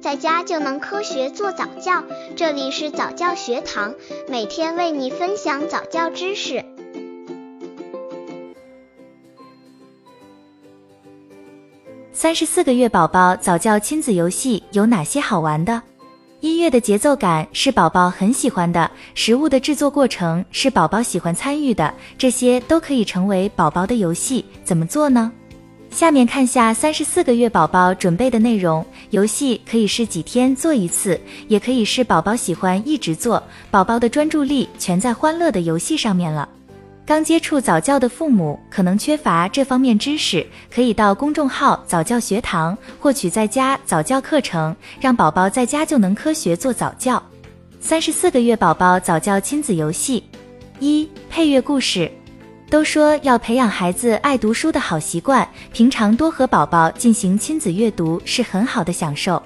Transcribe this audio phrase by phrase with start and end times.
[0.00, 2.02] 在家就能科学做早教。
[2.34, 3.94] 这里是早教学堂，
[4.28, 6.64] 每天为你分享早教知识。
[12.12, 15.82] 三十四个月宝宝早教亲子游戏有哪些好玩的？
[16.40, 24.46] 音乐的节奏感是宝宝很喜欢的，食物的制作过程是宝宝喜欢参与的，这些都可以成为宝宝的游戏。
[24.64, 25.30] 怎么做呢？
[25.90, 28.84] 下面看下三十四个月宝宝准备的内容。
[29.10, 36.48] 游戏可以是几天做一次，也可以是宝宝喜欢一直做，宝宝的专注力全在欢乐的游戏上面了。
[37.04, 47.20] 刚接触早教的父母可能缺乏这方面知识，可以到公众号早教学堂获取在家早教课程，让宝宝在家就能科学做早教。
[47.80, 50.22] 三十四个月宝宝早教亲子游戏
[50.78, 52.08] 一配乐故事。
[52.70, 59.42] 都说要培养孩子爱读书的好习惯，平常多和宝宝进行亲子阅读是很好的享受。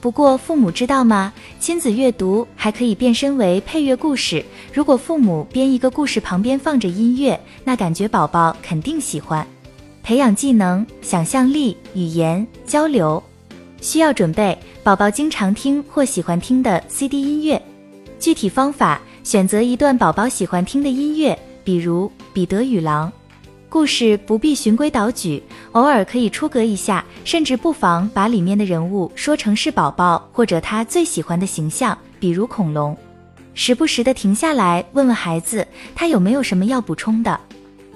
[0.00, 1.32] 不过，父母知道吗？
[1.58, 4.42] 亲子阅读还可以变身为配乐故事。
[4.72, 9.44] 如果父母编一个故事，旁边放着音乐，那感觉宝宝肯定喜欢。
[10.04, 13.20] 培养技能、想象力、语言交流，
[13.80, 17.60] 需要准备宝宝经常听或喜欢听的 CD 音乐。
[18.20, 21.36] 具体方法：选择一段宝宝喜欢听的音乐，
[21.70, 23.06] 比如《彼得与狼》。
[23.68, 25.40] 故事不必循规蹈矩，
[25.70, 32.96] 偶尔可以出格一下，甚至不妨把里面的人物说成是宝宝或者他最喜欢的形象，比如恐龙。
[33.54, 37.38] 时不时的停下来问问孩子，他有没有什么要补充的。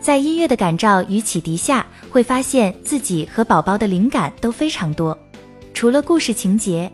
[0.01, 5.19] 在音乐的感召与启迪下，会发现自己和宝宝的灵感都非常多。
[5.73, 6.89] 除了故事情节，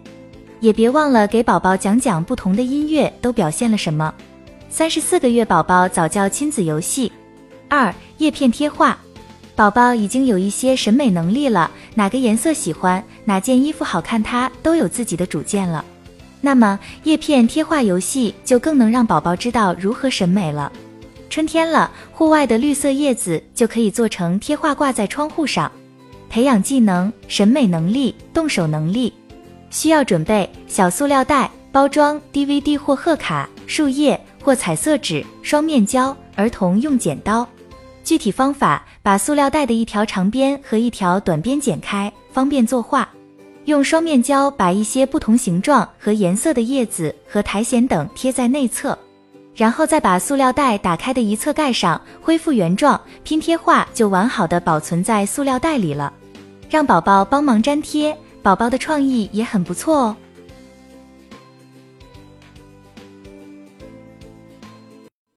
[0.60, 4.14] 也别忘了给宝宝讲讲不同的音乐都表现了什么。
[4.72, 7.10] 三十四个月宝宝早教亲子游戏。
[7.68, 8.96] 二叶片贴画，
[9.56, 15.84] 宝宝已经有一些审美能力了，哪个颜色喜欢，哪件衣服好看，他都有自己的主见了。
[16.40, 20.70] 那么叶片贴画游戏就更能让宝宝知道如何审美了。
[21.28, 25.70] 春天了，户外的绿色叶子就可以做成贴画挂在窗户上，
[26.28, 29.12] 培养技能、审美能力、动手能力。
[29.68, 37.46] 需要准备小塑料袋、包装 DVD 或贺卡、树叶或彩色纸、双面胶、儿童用剪刀。
[38.02, 43.08] 具体方法：把塑料袋的一条长边和一条短边剪开，方便作画。
[43.66, 48.98] 用双面胶把一些不同形状和颜色的叶子和苔藓等贴在内侧，
[49.54, 56.12] 然后再把塑料袋打开的一侧盖上，恢复原状，拼贴画就完好的保存在塑料袋里了。
[56.70, 60.16] 让宝宝帮忙粘贴，宝宝的创意也很不错哦。